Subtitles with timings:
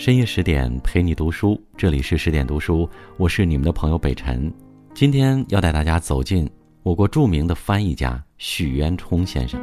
[0.00, 2.88] 深夜十点陪你读书，这里是十点读书，
[3.18, 4.50] 我是你们的朋友北辰。
[4.94, 6.48] 今天要带大家走进
[6.82, 9.60] 我国著名的翻译家许渊冲先生。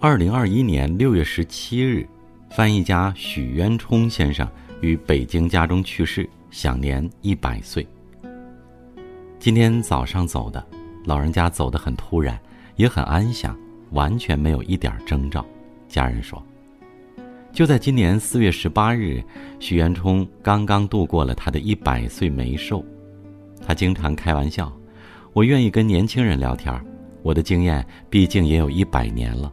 [0.00, 2.04] 二零二一年六月十七日，
[2.50, 4.44] 翻译家许渊冲先生
[4.80, 7.86] 于北京家中去世，享年一百岁。
[9.38, 10.81] 今天早上走的。
[11.04, 12.38] 老人家走得很突然，
[12.76, 13.56] 也很安详，
[13.90, 15.44] 完全没有一点征兆。
[15.88, 16.42] 家人说，
[17.52, 19.22] 就在今年四月十八日，
[19.60, 22.84] 许渊冲刚刚度过了他的一百岁眉寿。
[23.66, 24.72] 他经常开玩笑
[25.34, 26.74] ：“我愿意跟年轻人聊天，
[27.22, 29.52] 我的经验毕竟也有一百年了。”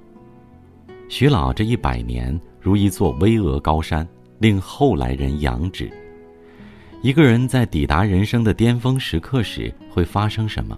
[1.09, 5.91] 徐老这一百年如一座巍峨高山，令后来人仰止。
[7.01, 10.77] 一个人在抵达人生的巅峰时刻时，会发生什么？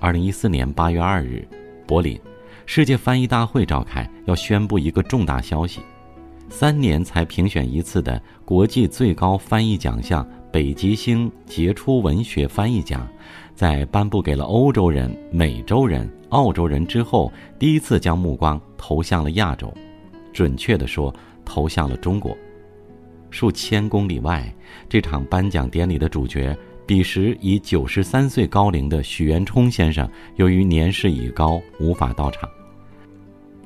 [0.00, 1.46] 二零一四年八月二日，
[1.84, 2.18] 柏林，
[2.66, 5.80] 世界翻译大会召开，要宣布一个重大消息：
[6.48, 13.08] 三年才评选一次的国际最高翻译奖项——北极星杰出文学翻译奖，
[13.56, 19.74] 在颁布给了欧洲人、美洲人、澳洲人之后，第一次将目光投向了亚洲，
[20.32, 21.12] 准确地说，
[21.44, 22.36] 投向了中国。
[23.30, 24.54] 数千公里外，
[24.88, 26.56] 这场颁奖典礼的主角。
[26.88, 32.48] 彼时已九十三岁高龄的许渊冲先生，由于年事已高，无法到场。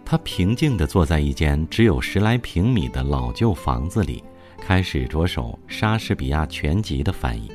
[0.04, 4.24] 他平静地坐在一间只有十来平米的老旧房子里，
[4.60, 7.48] 开始着手莎士比亚全集的翻译。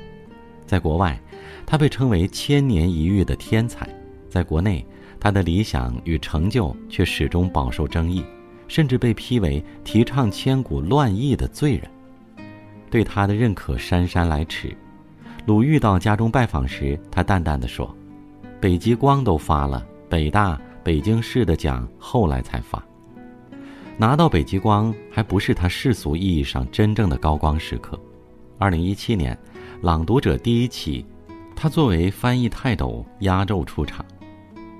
[0.65, 1.19] 在国外，
[1.65, 3.85] 他被称为千年一遇的天才；
[4.29, 4.85] 在国内，
[5.19, 8.23] 他的理想与成就却始终饱受争议，
[8.69, 11.91] 甚至被批为提倡千古乱译的罪人。
[12.89, 14.73] 对他的认可姗姗来迟。
[15.47, 17.95] 鲁豫到家中拜访时，他淡淡的说
[18.59, 22.83] ：“北极光都发了，北大、北京市的奖后来才发。
[23.95, 27.97] 拿到北极光还不是他世俗意义上真正的高光时刻。”
[28.59, 29.33] 二零一七年，
[29.81, 31.05] 《朗读者》第一期，
[31.55, 34.05] 他作为翻译泰斗压轴出场。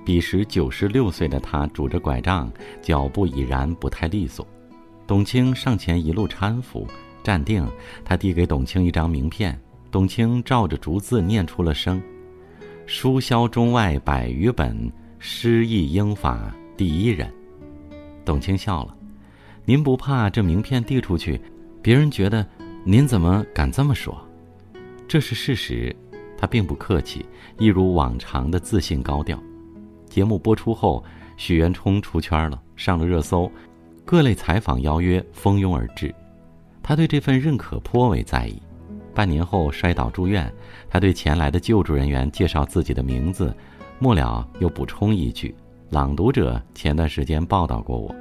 [0.04, 2.52] 彼时九十六岁的他拄着拐杖，
[2.82, 4.46] 脚步已然不太利索。
[5.06, 6.86] 董卿上前一路搀扶，
[7.22, 7.66] 站定，
[8.04, 9.58] 他递给董卿一张名片。
[9.90, 12.02] 董卿照着逐字念出了声
[12.86, 17.32] ：“书销中外百余本，诗意英法第一人。”
[18.24, 18.96] 董卿笑了
[19.64, 21.40] ：“您不怕这名片递出去，
[21.80, 22.46] 别人觉得
[22.84, 24.16] 您怎么敢这么说？
[25.06, 25.94] 这是事实。”
[26.40, 27.26] 他并不客气，
[27.58, 29.42] 一如往常的自信高调。
[30.06, 31.02] 节目播出后，
[31.36, 33.50] 许渊冲出圈了，上了热搜，
[34.04, 36.14] 各类采访邀约蜂拥而至。
[36.80, 38.62] 他对这份认可颇为在意。
[39.18, 40.48] 半年后摔倒住院，
[40.88, 43.52] 他对前来的救助人员介绍自己的名字，
[43.98, 45.52] 末了又补充一句
[45.90, 48.14] ：“朗读者前段时间报道过我。”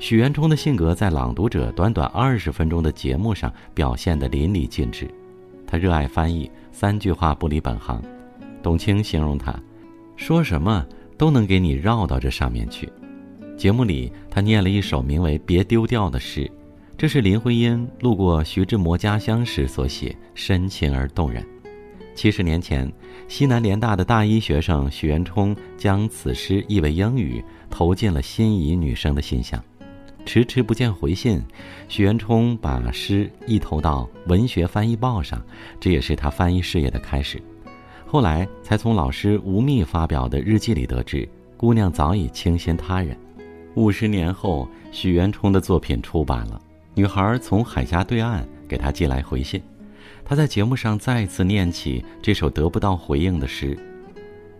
[0.00, 5.08] 许渊冲的性格在《朗读者》短短二十分钟的节目上表现得淋漓尽致。
[5.64, 8.02] 他热爱翻译，三句话不离本行。
[8.60, 9.54] 董卿形容他，
[10.16, 10.84] 说什么
[11.16, 12.92] 都能给你绕到这上面去。
[13.56, 16.50] 节目里，他念了一首名为《别丢掉》的诗。
[16.98, 21.46] 这是林徽因路过徐志摩家乡时所写，深情而动人。
[22.12, 22.92] 七十年前，
[23.28, 29.62] 西南联大的大一学生许渊冲将此诗译为英语，投进了心仪女生的信箱。
[30.26, 31.40] 迟迟不见回信，
[31.86, 35.40] 许渊冲把诗一投到《文学翻译报》上，
[35.78, 37.40] 这也是他翻译事业的开始。
[38.08, 43.16] 后来才从老师吴宓发表的日记里得知，姑娘早已倾心他人。
[43.76, 46.60] 五十年后，许渊冲的作品出版了。
[46.98, 49.62] 女孩从海峡对岸给他寄来回信，
[50.24, 53.78] 他在节目上再次念起这首得不到回应的诗：“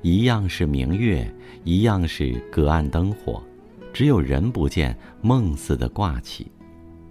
[0.03, 1.29] 一样是明月，
[1.65, 3.43] 一样是隔岸灯火，
[3.93, 6.47] 只有人不见，梦似的挂起。”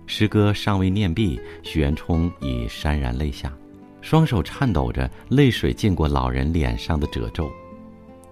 [0.07, 3.51] 诗歌尚未念毕，许渊冲已潸然泪下，
[3.99, 7.51] 双手颤抖着，泪水浸过老人脸上的褶皱。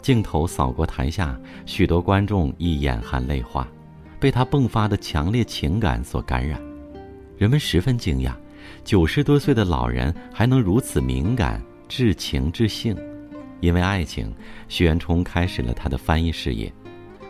[0.02, 3.68] 镜头扫过台下，许多观众亦眼含泪花，
[4.18, 6.58] 被他迸发的强烈情感所感染。
[7.38, 8.34] 人们十分惊讶，
[8.86, 12.96] 九十多岁的老人还能如此敏感、至情至性。
[13.60, 14.34] 因为爱情，
[14.70, 16.72] 许渊冲开始了他的翻译事业。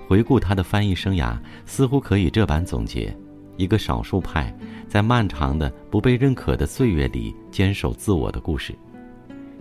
[0.07, 1.35] 回顾他的翻译生涯，
[1.65, 3.15] 似乎可以这般总结：
[3.57, 4.55] 一个少数派
[4.87, 8.75] 在漫长的不被认可的岁月里坚守自我的故事。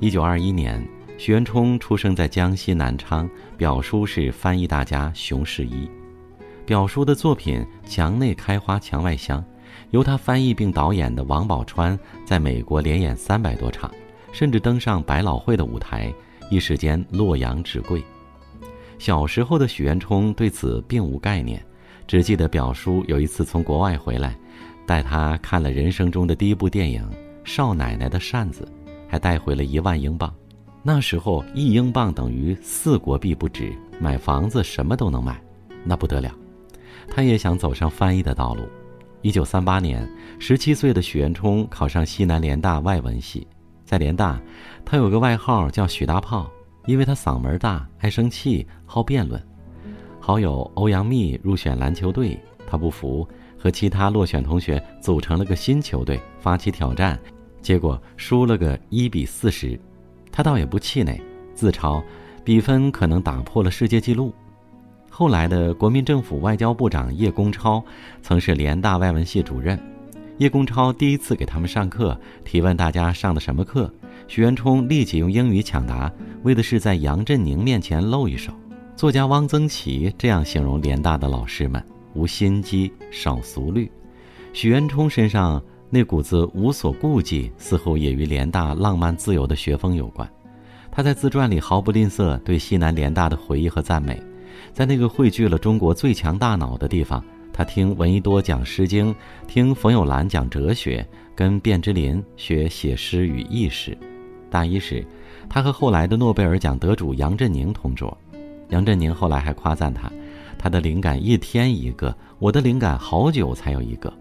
[0.00, 0.86] 一九二一年，
[1.16, 3.26] 许渊冲出生在江西南昌，
[3.56, 5.88] 表叔是翻译大家熊世一。
[6.66, 9.40] 表叔的作品《墙内开花墙外香》。
[9.90, 13.90] 由他翻译并导演的王宝钏在美国连演三百多场，
[14.32, 16.12] 甚至登上百老汇的舞台，
[16.50, 18.02] 一时间洛阳纸贵。
[18.98, 21.64] 小时候的许渊冲对此并无概念，
[22.06, 24.36] 只记得表叔有一次从国外回来，
[24.86, 27.02] 带他看了人生中的第一部电影
[27.44, 28.66] 《少奶奶的扇子》，
[29.08, 30.32] 还带回了一万英镑。
[30.82, 35.42] 那时候一英镑等于四国币不止，买房子什么都能买，
[35.82, 36.30] 那不得了。
[37.08, 38.62] 他也想走上翻译的道路。
[39.24, 40.06] 一九三八年，
[40.38, 43.48] 十七岁的许渊冲考上西南联大外文系，
[43.82, 44.38] 在联大，
[44.84, 46.46] 他有个外号叫“许大炮”。
[46.84, 49.42] 因为他嗓门大，爱生气，好辩论。
[50.20, 53.26] 好友欧阳密入选篮球队，他不服，
[53.58, 57.18] 和其他落选同学组成了个新球队，发起挑战，
[57.62, 59.80] 结果输了个一比四十。
[60.30, 61.18] 他倒也不气馁，
[61.54, 62.04] 自嘲
[62.44, 64.34] 比分可能打破了世界纪录。
[65.16, 67.80] 后来的国民政府外交部长叶公超
[68.20, 69.78] 曾是联大外文系主任，
[70.38, 73.88] 叶公超第一次给他们上课，提问大家上的什么课。
[74.26, 76.10] 许渊冲立即用英语抢答，
[76.42, 78.52] 为的是在杨振宁面前露一手。
[78.96, 81.80] 作家汪曾祺这样形容联大的老师们：
[82.14, 83.88] 无心机，少俗虑。
[84.52, 90.28] 许渊冲身上那股子无所顾忌，似乎也与联大浪漫自由的学风有关。
[90.90, 94.20] 他在自传里毫不吝啬对西南联大的回忆和赞美。
[94.74, 99.14] 在那个汇聚了中国最强大脑的地方，他听闻一多讲《诗经》，
[99.46, 103.96] 听冯友兰讲哲学，跟卞之琳学写诗与意识。
[104.50, 105.06] 大一时，
[105.48, 108.18] 他和后来的诺贝尔奖得主杨振宁同桌。
[108.70, 110.10] 杨振宁后来还夸赞他
[110.58, 114.12] ：“他的灵感一天一个，我的灵感好久才有一个。”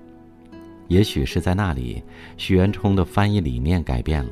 [0.87, 2.03] 也许是在那里，
[2.37, 4.29] 许渊冲的翻译理念改变了。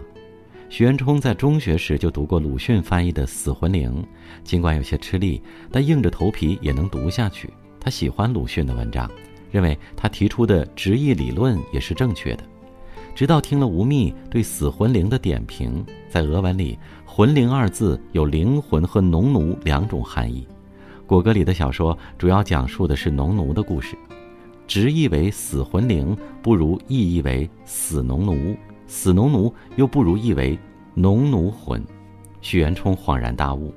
[0.71, 3.91] 许渊冲在中学时就读过鲁迅翻译的《死魂灵》，
[4.41, 7.50] 尽管有些吃力，但硬着头皮也能读下去。
[7.77, 9.12] 他喜欢鲁迅的文章，
[9.51, 12.44] 认为他提出的直译理论也是正确的。
[13.13, 20.47] 直到听了吴宓对“死魂灵”的点评，在俄文里“魂灵”二字有灵魂和农奴两种含义。
[21.06, 23.97] 果戈里的小说主要讲述的是农奴的故事，
[24.65, 28.56] 直译为“死魂灵”不如意译为“死农奴”，
[28.92, 30.60] 死农奴又不如译为
[30.94, 31.82] “农奴魂”。
[32.42, 33.74] 许渊冲恍然大悟，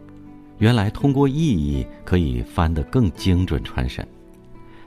[0.58, 4.04] 原来通过意义可以翻得更精准传神。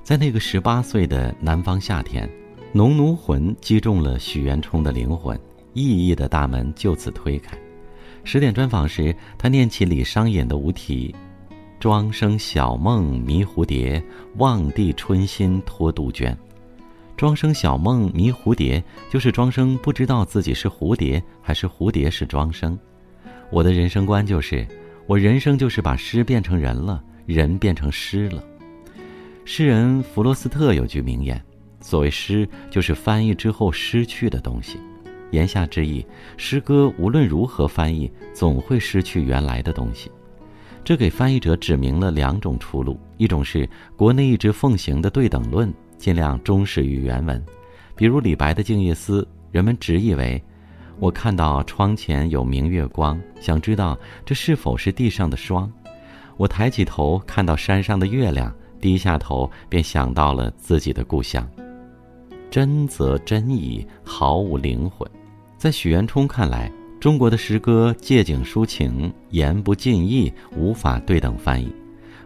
[0.03, 2.29] 在那个十八岁的南方夏天。
[2.73, 5.39] 农奴魂击中了许渊冲的灵魂，
[5.73, 7.57] 意义的大门就此推开。
[8.25, 11.15] 十点专访时，他念起李商隐的《无题》
[11.79, 14.03] ：“庄生晓梦迷蝴蝶，
[14.35, 16.37] 望帝春心托杜鹃。”
[17.17, 22.77] 庄生晓梦迷蝴蝶，就是庄生不知道自己是蝴蝶还是蝴蝶是庄生。
[23.49, 24.65] 我的人生观就是，
[25.07, 28.43] 我人生就是把诗变成人了，人变成诗了。
[29.45, 31.43] 诗人弗罗斯特有句名言。
[31.79, 34.77] 所谓诗，就是翻译之后失去的东西。
[35.31, 36.05] 言下之意，
[36.37, 40.11] 诗歌无论如何翻译，总会失去原来的东西。
[40.83, 47.43] 这给翻译者指明了两种出路：一种是国内一直奉行的对等论，尽量忠实于原文。
[47.95, 49.21] 比如李白的《静夜思》，
[49.51, 50.41] 人们直译为
[50.99, 55.71] ：“我看到窗前有明月光，想知道这是否是地上的霜。
[56.37, 61.47] 我抬起头看到山上的月亮，低下头便想到了自己的故乡。”
[62.49, 65.09] 真则真矣，毫无灵魂。
[65.57, 71.69] 在许渊冲看来，中国的诗歌借景抒情，言不尽意，无法对等翻译。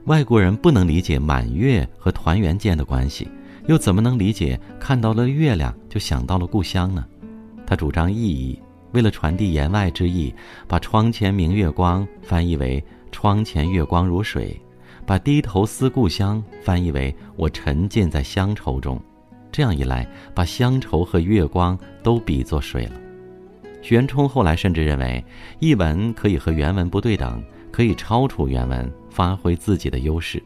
[0.05, 3.27] 外国人不能理解满月和团圆间的关系，
[3.67, 7.05] 又怎么能理解看到了月亮就想到了故乡呢？
[7.65, 8.59] 他主张意译，
[8.91, 10.33] 为了传递言外之意，
[10.67, 14.59] 把“窗前明月光”翻译为“窗前月光如水”，
[15.05, 19.01] 把“低头思故乡”翻译为“我沉浸在乡愁中”。
[19.51, 22.93] 这样一来，把乡愁和月光都比作水了。
[23.81, 25.23] 许渊冲后来甚至认为，
[25.59, 30.41] 译文可以和原文不对等，可以超出原文，发挥自己的优势。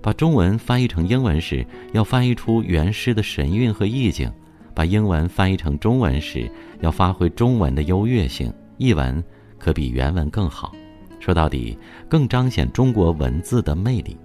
[0.00, 4.28] 把中文翻译成英文时，要翻译出原诗的神韵和意境；
[4.74, 6.50] 把英文翻译成中文时，
[6.80, 8.52] 要发挥中文的优越性。
[8.78, 9.24] 译文
[9.58, 10.72] 可比原文更好，
[11.18, 14.16] 说到底，更彰显中国文字的魅力。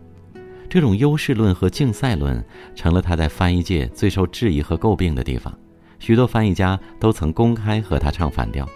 [0.70, 2.44] 这种优势论和竞赛论
[2.76, 5.58] 成了他在翻译界最受质疑和诟病的地方，
[6.00, 8.68] 许多翻译家都曾公开和他唱反调。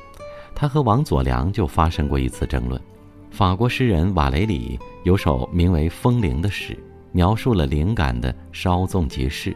[0.53, 2.81] 他和王佐良就发生过一次争论。
[3.31, 6.77] 法国诗人瓦雷里有首名为《风铃》的诗，
[7.15, 9.55] 描述了灵感的稍纵即逝。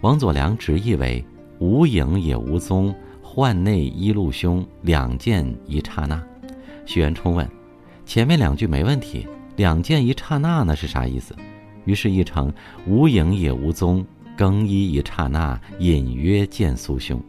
[0.00, 1.24] 王佐良直译为
[1.60, 6.20] “无影也无踪，幻内一路凶，两见一刹那”。
[6.86, 7.48] 许渊冲问
[8.04, 9.24] ：“前面两句没问题，
[9.54, 11.36] 两见一刹那呢是啥意思？”
[11.86, 12.52] 于是译成
[12.84, 14.04] “无影也无踪，
[14.36, 17.22] 更衣一刹那，隐约见苏兄”。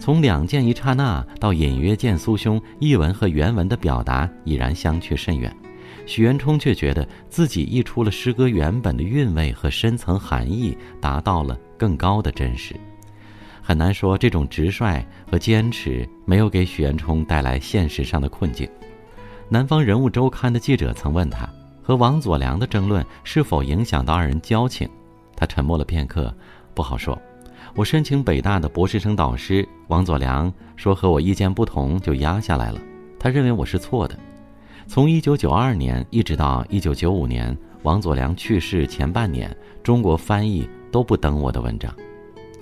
[0.00, 5.54] 从“两见一刹那”到“隐约见苏兄”，译文和原文的表达已然相去甚远。
[6.06, 12.74] 许渊冲却觉得自己译出了诗歌原本的韵味和深层含义，达到了更高的真实。
[13.62, 18.68] 很难说这种直率和坚持没有给许渊冲带来现实上的困境。
[19.48, 21.48] 南方人物周刊的记者曾问他，
[21.82, 24.88] 和王佐良的争论是否影响到二人交情？
[25.34, 26.34] 他沉默了片刻，
[26.74, 27.18] 不好说。
[27.74, 32.80] 我申请北大的博士生导师王佐良说和我意见不同，就压下来了。
[33.18, 34.16] 他认为我是错的。
[34.86, 41.92] 从1992年一直到1995年，王佐良去世前半年，中国翻译都不登我的文章。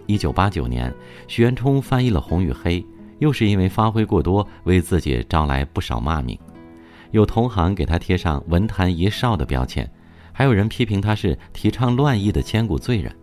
[0.06, 0.94] 1989年，
[1.26, 2.80] 许渊冲翻译了《红与黑》，
[3.18, 6.38] 又是因为发挥过多，为自己招来不少骂名。
[7.10, 9.90] 有同行给他贴上“文坛一少”的标签，
[10.32, 13.14] 还有人批评他是提倡乱译的千古罪人。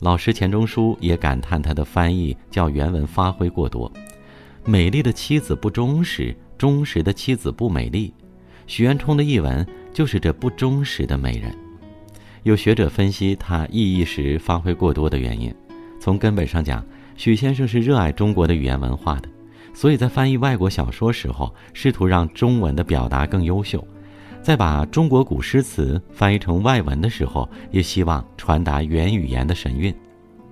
[0.00, 3.90] 老师钱钟书也感叹他的翻译较原文发挥过多。
[4.64, 8.12] 美丽的妻子不忠实，忠实的妻子不美丽。
[8.66, 11.54] 许渊冲的译文就是这不忠实的美人。
[12.42, 15.54] 有学者分析他译译时发挥过多的原因，
[16.00, 16.84] 从根本上讲，
[17.16, 19.28] 许先生是热爱中国的语言文化的，
[19.72, 23.86] 所以在翻译外国小说时候，试图让中文的表达更优秀。
[24.42, 29.94] 在把中国古诗词翻译成外文的时候，也希望传达原语言的神韵。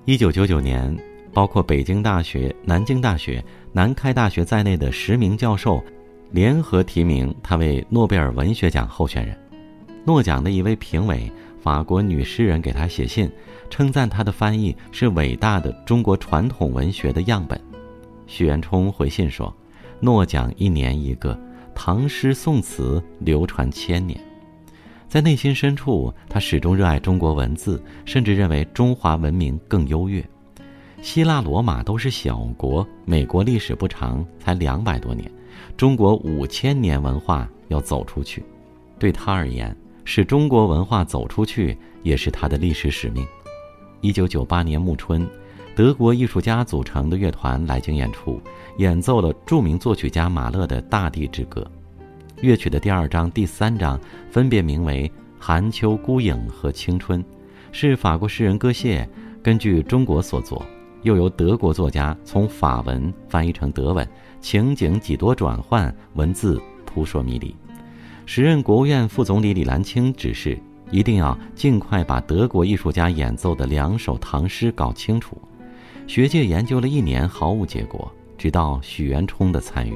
[0.05, 0.97] 一九九九年，
[1.33, 5.83] 包括北京大学、南京大学、南开大学在内的十名教授
[6.31, 9.37] 联合提名他为诺贝尔文学奖候选人。
[10.05, 13.31] 诺奖的一位评委，法国女诗人给他写信，
[13.69, 17.61] 称赞他的翻译是伟大的中国传统文学的样本。
[18.27, 19.55] 许渊冲回信说
[20.01, 21.39] ：“诺奖一年一个。”
[21.73, 24.21] 唐诗宋词流传千年，
[25.09, 30.23] 在内心深处，他始终热爱中国文字，甚至认为中华文明更优越。
[31.01, 35.31] 希腊、罗马都是小国，美国历史不长，才两百多年，
[35.81, 38.45] 中国五千年文化要走出去，
[38.99, 43.27] 对他而言，使中国文化走出去也是他的历史使命。
[44.03, 45.27] 一九九八年暮春。
[45.75, 48.39] 德国艺术家组成的乐团来京演出，
[48.77, 51.63] 演奏了著名作曲家马勒的《大地之歌》。
[52.43, 53.99] 乐曲的第二章、第三章
[54.31, 55.09] 分别名为
[55.39, 57.25] 《寒秋孤影》和《青春》，
[57.73, 59.09] 是法国诗人歌谢
[59.43, 60.63] 根据中国所作，
[61.03, 64.07] 又由德国作家从法文翻译成德文，
[64.41, 67.55] 情景几多转换，文字扑朔迷离。
[68.27, 70.59] 时任国务院副总理李兰清指示，
[70.91, 75.37] 一定要尽快把德国艺术家演奏的两首唐诗搞清楚。
[76.07, 78.11] 学界研究了一年，毫无结果。
[78.39, 79.95] 直到许渊冲的参与，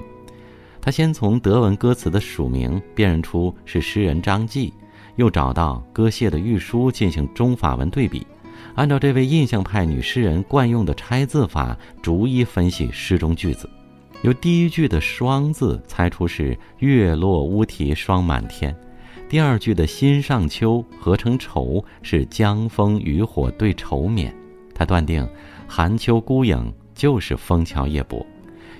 [0.78, 4.70] 他先从德文歌词的署名辨认出是诗人张继，
[5.16, 8.26] 又找到歌谢的御书进行中法文对比，
[8.74, 13.70] 按照这位印象派女诗人惯用的拆字法，逐一分析诗中句子，
[14.22, 18.74] 由第一句的“霜”字猜出是“月落乌啼霜满天”，
[19.28, 24.34] 第二句的“心上秋”合成“愁”是“江枫渔火对愁眠”，
[24.74, 25.26] 他断定。
[25.66, 28.24] 寒秋孤影就是枫桥夜泊，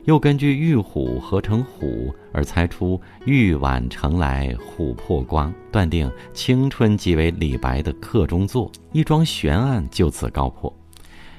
[0.05, 10.71] 又根据玉虎合成虎而猜出玉碗盛来琥珀光，断定青春即为李白的课中作，一桩悬案就此告破。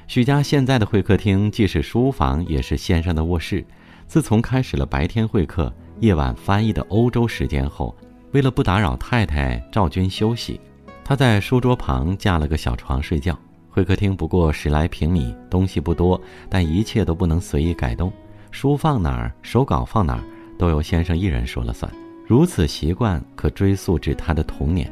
[0.08, 3.64] 许家现在的会客厅既是书房，也是先生的卧室。
[4.08, 7.96] 自从开始了白天会客、夜晚翻译的欧洲时间后，
[8.32, 10.60] 为了不打扰太太赵军休息，
[11.04, 13.38] 他在书桌旁架了个小床睡觉。
[13.70, 16.20] 会客厅不过十来平米，东西不多，
[16.50, 18.12] 但一切都不能随意改动。
[18.56, 20.24] 书放哪儿，手稿放哪儿，
[20.58, 21.92] 都由先生一人说了算。
[22.26, 24.90] 如此习惯可追溯至他的童年。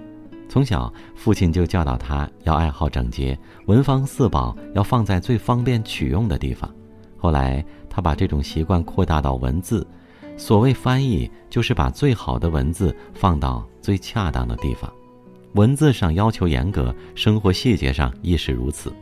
[0.49, 6.69] 从小，父亲就教导他要爱好整洁，文房四宝要放在最方便取用的地方。
[7.17, 9.87] 后来，他把这种习惯扩大到文字。
[10.35, 14.91] 所谓翻译，就是把最好的文字放到最恰当的地方。
[15.53, 18.93] 文字上要求严格，生活细节上亦是如此。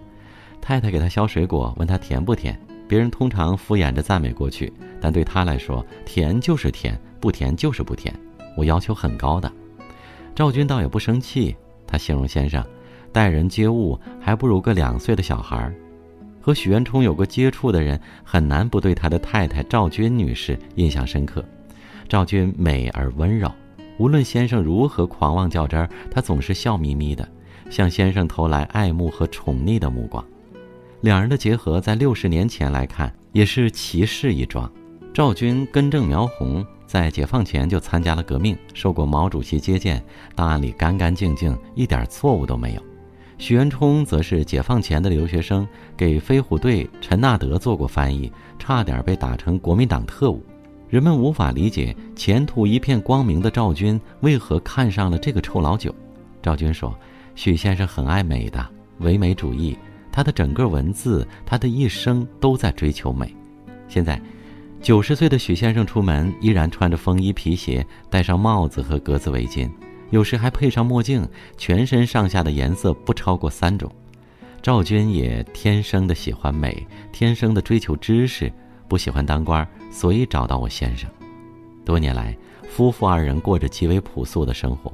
[0.61, 2.57] 太太给他削水果，问他甜不甜，
[2.91, 4.69] 别人通常敷衍着赞美过去，
[4.99, 8.13] 但对他来说，甜就是甜，不甜就是不甜。
[8.57, 9.49] 我要求很高的。
[10.35, 11.55] 赵军倒也不生气，
[11.87, 12.61] 他形容先生，
[13.13, 15.73] 待人接物还不如个两岁的小孩。
[16.41, 21.45] 和许渊冲有过接触的人，很难不对他的太太赵军女士印象深刻。
[22.09, 23.49] 赵军美而温柔。
[23.99, 27.25] 无论先生如何狂妄较真儿，他总是笑眯眯的，
[27.69, 30.21] 向先生投来爱慕和宠溺的目光。
[31.01, 34.71] 两人的结合，在六十年前来看，也是奇事一桩。
[35.11, 40.03] 赵军根正苗红，在解放前就参加了革命，受过毛主席接见，
[40.35, 42.81] 档案里干干净净，一点错误都没有。
[43.39, 45.67] 许渊冲则是解放前的留学生，
[45.97, 50.45] 给飞虎队陈纳德做过翻译，差点被打成国民党特务。
[50.87, 55.93] 人们无法理解前途一片光明的赵军为何看上了这个臭老九。
[56.43, 56.95] 赵军说
[57.33, 58.63] ：“许先生很爱美的
[58.99, 59.75] 唯美主义，
[60.11, 63.35] 他的整个文字，他的一生都在追求美。
[63.87, 64.21] 现在，
[64.81, 69.69] 九十岁的许先生出门依然穿着风衣皮鞋，戴上帽子和格子围巾，
[70.09, 71.27] 有时还配上墨镜，
[71.57, 73.91] 全身上下的颜色不超过三种。
[74.61, 78.51] 赵军也天生的喜欢美，天生的追求知识。”
[78.87, 81.09] 不喜欢当官，所以找到我先生。
[81.85, 82.37] 多年来，
[82.67, 84.91] 夫妇二人过着极为朴素的生活。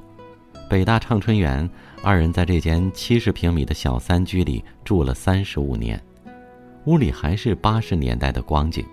[0.70, 1.70] 北大畅春园，
[2.04, 6.02] 二人在这间七十平米的小三居里住了三十五年。
[6.86, 8.86] 屋里还是八十年代的光景，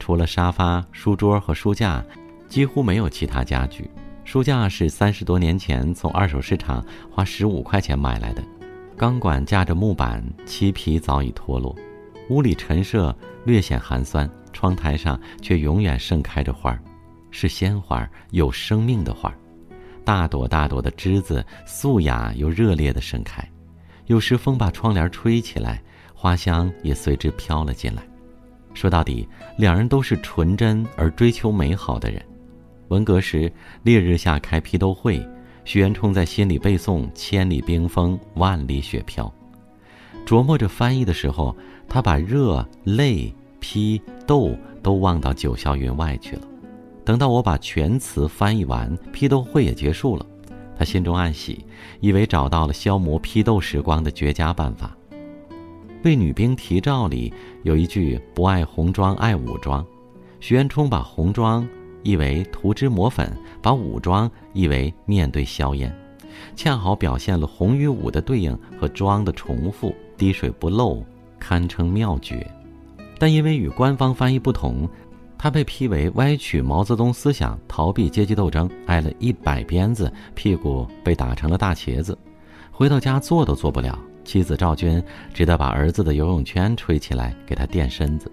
[0.00, 2.04] 除了沙发、书桌和书架，
[2.48, 3.88] 几乎没有其他家具。
[4.24, 8.42] 书架是三十多年前从二手市场花十五块钱买来的，
[8.96, 11.74] 钢管架着木板，漆皮早已脱落。
[12.30, 13.14] 屋里陈设
[13.44, 14.28] 略显寒酸。
[14.54, 16.78] 窗台上却永远盛开着花
[17.30, 19.34] 是鲜花有生命的花
[20.04, 23.42] 大朵大朵的枝子素雅又热烈地盛开，
[24.06, 25.82] 有时风把窗帘吹起来，
[26.14, 28.02] 花香也随之飘了进来。
[28.74, 32.22] 说到底，两人都是纯真而追求美好的人。
[32.88, 35.26] 文革时，烈日下开批斗会，
[35.64, 39.32] 许渊冲在心里背诵“千里冰封，万里雪飘”，
[40.26, 41.56] 琢磨着翻译的时候，
[41.88, 43.34] 他把热泪。
[43.64, 44.50] 批斗
[44.82, 46.42] 都忘到九霄云外去了。
[47.04, 50.24] 等到我把全词翻译完，批斗会也结束了，
[50.78, 51.64] 他心中暗喜，
[52.00, 54.96] 以为找到了消磨批斗时光的绝佳办法。
[56.04, 57.32] 为女兵提照里
[57.62, 59.84] 有一句“不爱红妆爱武装”，
[60.40, 61.66] 徐元冲把红妆
[62.02, 65.92] 译为涂脂抹粉，把武装译为面对硝烟，
[66.56, 71.04] 恰好表现了红与武的对应和妆的重复，滴水不漏，
[71.38, 72.44] 堪称妙绝。
[73.18, 74.88] 但因为与官方翻译不同，
[75.42, 82.16] 他被批为歪曲毛泽东思想、逃避阶级斗争，挨了一百鞭子，屁股被打成了大茄子，
[82.70, 83.98] 回到家坐都坐不了。
[84.22, 85.02] 妻子赵军
[85.34, 88.30] 只得把儿子的游泳圈吹起来给他垫身子。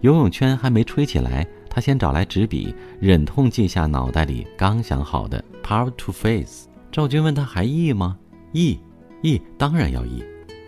[0.00, 6.66] 游泳圈还没吹起来，他先找来纸笔，忍痛记下脑袋里刚想好的 “power to face”。
[6.90, 8.18] 赵军问他还译吗？
[8.50, 8.76] 译，
[9.22, 10.20] 译，当然要译。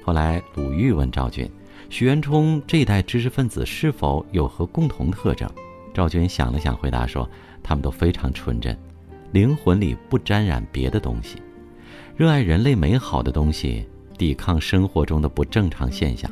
[0.05, 1.51] 后来鲁豫问赵军。
[1.90, 5.51] 许渊冲这一代知识分子是否有何共同特征？
[5.94, 7.28] 赵军想了想，回答说
[7.62, 8.76] ：“他们都非常纯真，
[9.33, 11.37] 灵魂里不沾染别的东西，
[12.16, 16.31] 热爱人类美好的东西，抵抗生活中的不正常现象。”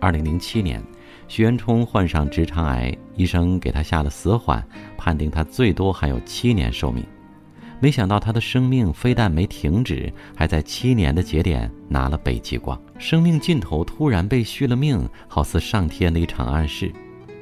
[0.00, 0.82] 二零零七年，
[1.28, 4.62] 许渊冲患上直肠癌，医生给他下了死缓，
[4.98, 7.04] 判定他最多还有七年寿命。
[7.80, 12.80] 没想到他的生命非但没停止，还在七年的节点拿了北极光。
[12.98, 16.92] 生命尽头突然被续了命，好似上天的一场暗示。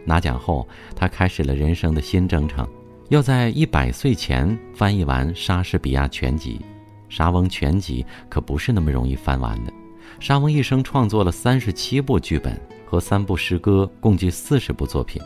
[0.05, 2.69] 拿奖后，他开始了人生的新征程，
[3.09, 6.61] 要在一百岁前翻译完莎士比亚全集。
[7.09, 9.73] 莎翁全集可不是那么容易翻完的。
[10.19, 15.21] 莎翁一生创作了三十七部剧本和三部诗歌，共计四十部作品。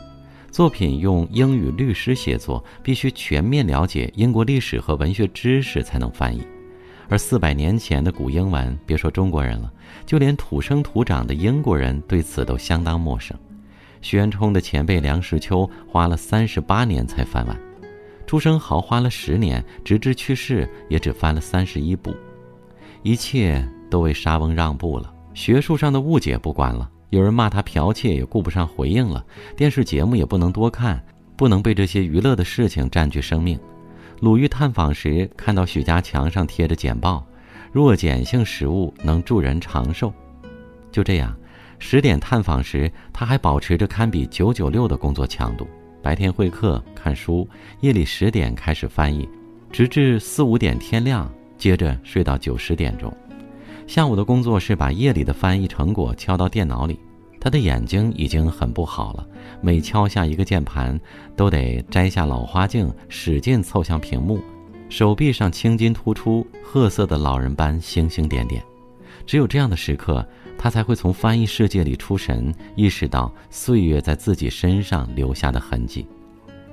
[0.51, 6.45] 作品用英语律师写作，必须全面了解英国历史和文学知识才能翻译。
[7.09, 9.71] 而四百年前的古英文，别说中国人了，
[10.05, 13.37] 就连土生土长的英国人对此都相当陌生。
[14.01, 17.57] 徐元冲的前辈梁实秋花了三十八年才翻完，
[18.25, 22.15] 朱生豪花了十年，直至去世也只翻了三十一部。
[23.03, 26.89] 一切都为沙翁让步了，学术上的误解不管了。
[27.09, 29.25] 有人骂他剽窃，也顾不上回应了。
[29.55, 31.01] 电视节目也不能多看，
[31.37, 33.57] 不能被这些娱乐的事情占据生命。
[34.19, 37.25] 鲁豫探访时，看到许家墙上贴着简报：
[37.71, 40.11] 弱碱性食物能助人长寿。
[40.91, 41.33] 就这样，
[41.79, 45.67] 十点探访时，他还保持着堪比九九六的工作强度。
[46.01, 47.47] 白天会客、看书，
[47.81, 49.27] 夜里十点开始翻译，
[49.71, 53.11] 直至四五点天亮，接着睡到九十点钟。
[53.85, 56.99] 下午的工作是把夜里的翻译成果敲到电脑里。
[57.39, 59.25] 他的眼睛已经很不好了，
[59.61, 60.99] 每敲下一个键盘，
[61.35, 64.41] 都得摘下老花镜，使劲凑向屏幕。
[64.89, 68.63] 手臂上青筋突出，褐色的老人斑星星点点。
[69.25, 76.05] 只有这样的时刻，他才会从翻译世界里出神，意识到岁月在自己身上留下的痕迹。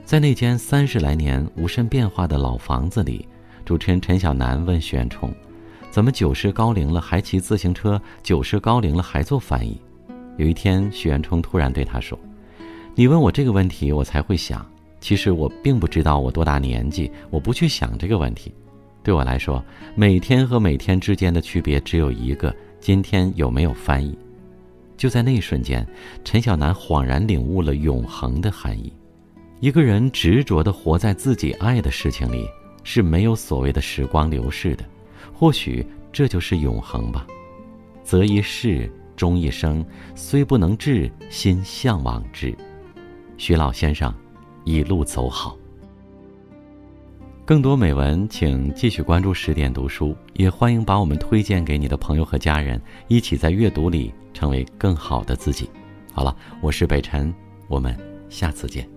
[0.05, 3.27] 在那间三十来年无甚变化的老房子里，
[3.65, 5.33] 主持人陈小南问许冲。
[5.91, 8.01] 怎么九十高龄了还骑自行车？
[8.23, 9.81] 九十高龄了还做翻译？
[10.37, 12.19] 有一天，许元冲突然对他说
[12.97, 14.67] ：“你问我这个问题，我才会想。
[15.01, 18.53] 其实我并不知道我多大年纪，我不去想这个问题。
[19.03, 24.15] 对我来说，每天和每天之间的区别只有一个：今天有没有翻译。”
[24.95, 25.87] 就在那一瞬间，
[26.23, 28.93] 陈小南恍然领悟了永恒的含义。
[29.61, 32.47] 一个人执着的活在自己爱的事情里，
[32.83, 34.85] 是没有所谓的时光流逝的。
[35.33, 37.27] 或许这就是永恒吧。
[38.03, 39.83] 择一事，终一生，
[40.15, 42.55] 虽不能至，心向往之。
[43.39, 44.13] 徐老先生，
[44.65, 45.57] 一路走好。
[47.47, 55.69] 更多美文，请继续关注十点读书，也欢迎把我们推荐给你的朋友和家人，一起在阅读里成为更好的自己。
[56.11, 57.35] 好了，我是北辰，
[57.69, 57.95] 我们
[58.31, 58.94] 下次见。